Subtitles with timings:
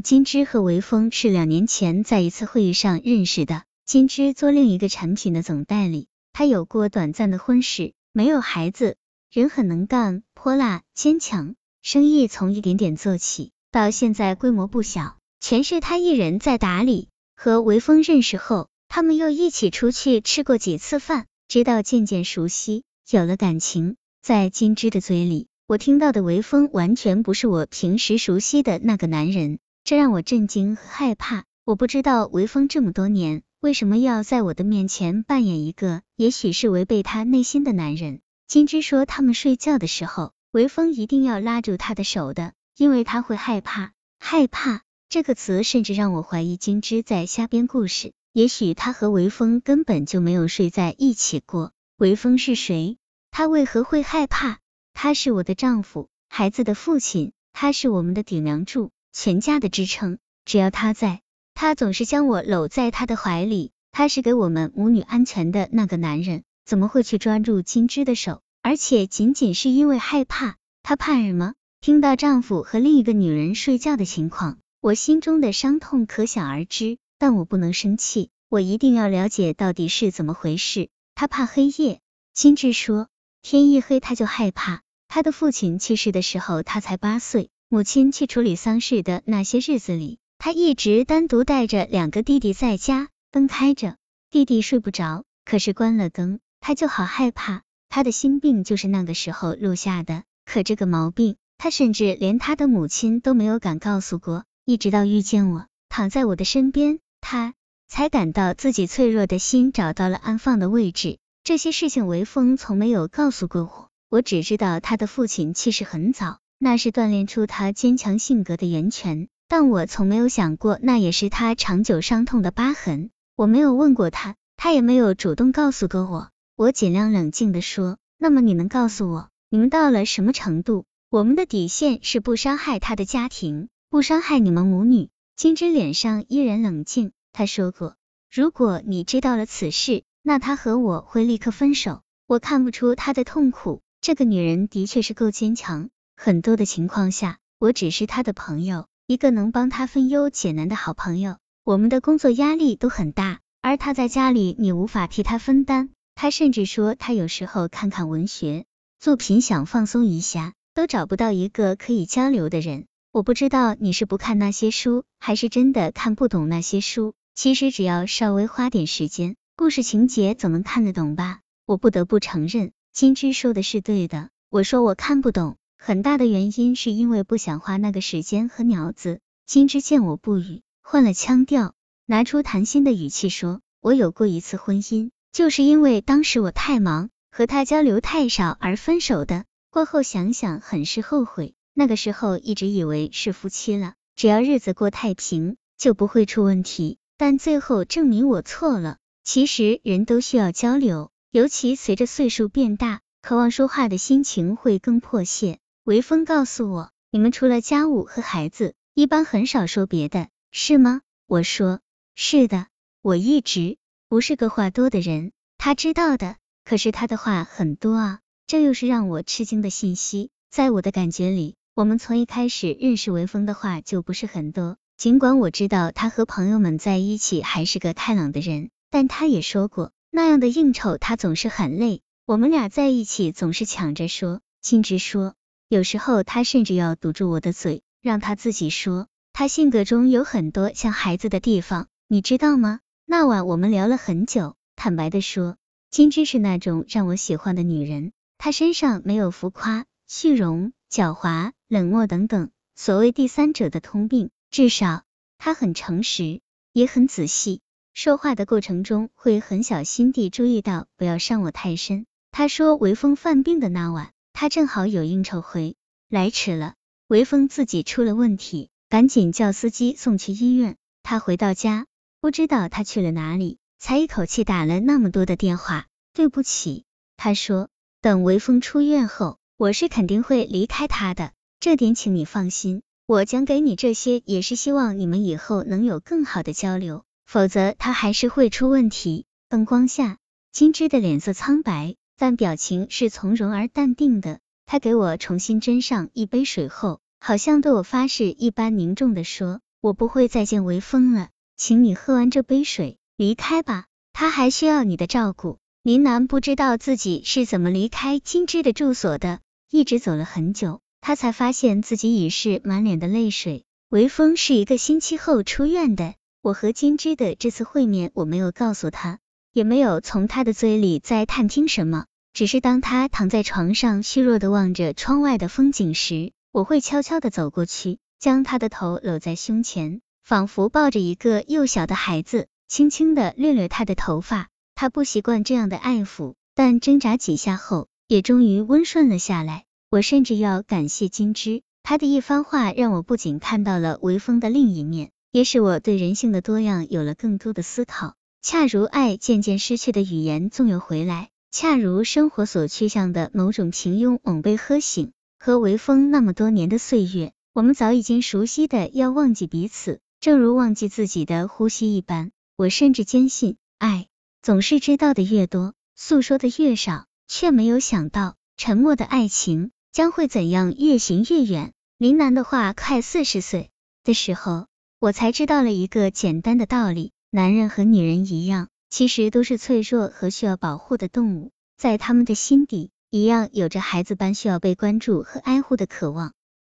[0.00, 3.64] 金枝和韦峰是两年前在一次会议上认识的。
[3.84, 8.96] 金枝做另一个产品的总代理，他有过短暂的婚史，没有孩子，
[9.30, 11.54] 人很能干、泼辣、坚强。
[11.82, 17.08] 生意从一点点做起，到现在规模不小，全是他一人在打理。
[17.36, 23.94] 和韦峰认识后，他们又一起出去吃过几次饭，直到渐渐熟悉，有了感情。
[24.20, 31.44] 在金枝的嘴里，我听到的韦峰完全不是我平时熟悉的那个男人，这让我震惊和害怕。
[31.64, 33.44] 我不知道韦峰这么多年。
[33.60, 38.20] 为什么要在我的面前扮演一个也许是违背他内心的男人？
[38.48, 43.92] 金枝说，他们睡觉的时候，韦峰一定要拉住他的手的，因为他会害怕。
[44.18, 48.12] 害怕这个词甚至让我怀疑金枝在瞎编故事。
[48.32, 51.70] 也许他和韦峰根本就没有睡在一起过。
[51.96, 52.98] 韦峰是谁？
[53.30, 54.58] 他为何会害怕？
[54.94, 60.18] 他是我的丈夫，孩子的父亲，他是我们的顶梁柱，全家的支撑。
[60.44, 61.22] 只要他在。
[61.54, 68.42] 他总是将我搂在他的怀里，他是给我们母女安全的那个男人，怎么会去抓住金枝的手？
[68.60, 71.54] 而且仅仅是因为害怕，他怕什么？
[71.80, 76.98] 听到丈夫和另一个女人睡觉的情况，我心中的伤痛可想而知。
[77.18, 80.90] 但我不能生气，我一定要了解到底是怎么回事。
[81.14, 82.00] 他怕黑夜，
[82.34, 83.08] 金枝说，
[83.40, 84.82] 天一黑他就害怕。
[85.08, 90.18] 他的父亲去世的时候，他才八岁，母亲去处理丧事的那些日子里。
[90.38, 93.96] 他一直单独带着两个弟弟在家，灯开着，
[94.30, 97.62] 弟弟睡不着，可是关了灯，他就好害怕。
[97.88, 104.44] 他的心病就是那个时候落下的，可这个毛病，他甚至连他的母亲都没有敢告诉过。
[104.64, 107.54] 一直到遇见我，躺在我的身边，他
[107.88, 111.18] 才感到自己脆弱的心找到了安放的位置。
[111.42, 119.28] 这些事情，韦峰从没有告诉过我，我只知道他的父亲去世很早，那是锻炼出他坚强性格的源泉。
[119.48, 123.10] 但我从没有想过，那也是他长久伤痛的疤痕。
[123.36, 126.30] 我没有问过他，他也没有主动告诉过我。
[126.56, 130.84] 我尽量冷静的说：“那么你能告诉我，你们到了什么程度？
[131.10, 137.12] 我们的底线是不伤害他的家庭，不伤害你们母女。”金枝脸上依然冷静。
[137.32, 137.94] 他说过
[138.32, 143.82] ：“如果你知道了此事，那他和我会立刻分手。”我看不出他的痛苦。
[144.00, 145.90] 这个女人的确是够坚强。
[146.16, 148.86] 很多的情况下，我只是他的朋友。
[149.06, 155.90] 一个能帮他分忧解难的好朋友，我们的工作压力都很大，而他在家里你无法替他分担。
[156.16, 158.64] 他甚至说他有时候看看文学
[158.98, 162.86] 作品想放松一下，都找不到一个可以交流的人。
[163.12, 167.14] 我不知道你是不看那些书，还是真的看不懂那些书。
[167.36, 171.38] 其实只要稍微花点时间，故事情节总能看得懂吧？
[171.64, 174.30] 我不得不承认，金枝说的是对的。
[174.50, 175.56] 我说我看不懂。
[175.78, 179.20] 很大的原因是因为不想花那个时间和鸟子。
[179.46, 181.74] 金枝见我不语，换了腔调，
[182.06, 189.44] 拿出谈心的语气说：“我有过一次婚姻，就是因为当时我太忙，和他交流太少而分手的。
[189.70, 191.54] 过后想想，很是后悔。
[191.74, 196.98] 那个时候一直以为是夫妻了，只要日子过太平，就不会出问题。
[197.16, 198.96] 但最后证明我错了。
[199.22, 211.02] 其实人都需要交流，尤其随着岁数变大，渴望说话的心情会更迫切。”韦峰告诉我，你们除了家务和孩子，一般很少说别的，是吗？
[211.28, 211.78] 我说，
[212.16, 212.66] 是的，
[213.02, 216.38] 我一直不是个话多的人，他知道的。
[216.64, 220.30] 可是他的话很多啊，这又是让我吃惊的信息。
[220.50, 224.78] 在我的感觉里，我们从一开始认识韦峰的话就不是很多。
[224.96, 232.02] 尽管我知道他和朋友们在一起还是个开朗的人，但他也说过，那样的应酬他总是很累。
[232.24, 235.36] 我们俩在一起总是抢着说，金直说。
[235.68, 239.08] 有时候他甚至要堵住我的嘴，让他自己说。
[239.32, 242.78] 他性格中有很多像孩子的地方，你知道吗？
[243.04, 245.56] 那晚我们聊了很久，坦白的说，
[245.90, 248.12] 金枝是那种让我喜欢的女人。
[248.38, 255.02] 她身上没有浮夸、虚荣、狡猾、冷漠等等所谓第三者的通病，至少
[255.36, 256.40] 她很诚实，
[256.72, 257.60] 也很仔细。
[257.92, 262.06] 说话的过程中会很小心地注意到不要伤我太深。
[262.30, 264.12] 他说微风犯病的那晚。
[264.38, 265.76] 他正好有应酬回
[266.10, 266.74] 来迟了，
[267.08, 270.76] 韦峰自己出了问题，赶紧叫司机送去医院。
[271.02, 271.86] 他回到家，
[272.20, 275.86] 不知道他去了哪里，才一口气打了那么多的电话。
[276.12, 276.84] 对不起，
[277.16, 277.70] 他说，
[278.02, 282.82] 等韦峰出院后，我是肯定会离开他的，这点请你放心。
[283.06, 289.24] 我讲给你这些，也是希望你们以后能有更好的交流，否则他还是会出问题。
[289.48, 290.18] 灯光下，
[290.52, 291.96] 金枝的脸色苍白。
[292.18, 294.40] 但表情是从容而淡定的。
[294.64, 305.58] 他给我重新斟上一杯水后，好像对我发誓一般凝重的说：“我不会再见微风了，请你喝完这杯水离开吧，他还需要你的照顾。
[305.82, 309.38] 林楠不知道自己是怎么离开金枝的住所的，
[309.70, 313.64] 一直走了很久，他才发现自己已是满脸的泪水。
[313.88, 319.20] 微风是一个星期后出院的，我和金枝的这次会面，我没有告诉他，
[319.56, 322.04] 也没有从他的嘴里再探听什么。
[322.34, 334.48] 只是当他躺在床上，虚弱的望着窗外的风景时，我会悄悄的走过去，将他的头搂在胸前，仿佛抱着一个幼小的孩子，轻轻的掠掠他的头发。
[334.74, 339.64] 他不习惯这样的爱抚，但挣扎几下后，也终于温顺了下来。
[339.88, 348.16] 我甚至要感谢金枝，他的一番话让我不仅看到了微风的另一面，也使我对人性的多样有了更多的思考。
[348.42, 351.30] 恰如爱渐渐失去的语言纵有回来。
[351.50, 362.30] 恰如生活所趋向的某种平庸猛被喝醒，和微风那么多年的岁月，我们早已经熟悉的要忘记彼此，正如忘记自己的呼吸一般。
[362.56, 364.08] 我甚至坚信，爱
[364.42, 371.72] 总是知道的越多，诉说的越少，却没有想到，沉默的爱情将会怎样越行越远。
[371.96, 373.70] 林楠的话，快四十岁
[374.04, 374.66] 的时候，
[374.98, 378.68] 我才知道了一个简单的道理：男人和女人一样。
[378.88, 386.32] 其实都是脆弱和需要保护的动物，在他们的心底，一样有着孩子般需要被关注和爱护的渴望。